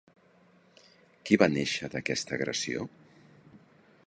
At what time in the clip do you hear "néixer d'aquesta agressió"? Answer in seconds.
1.57-2.89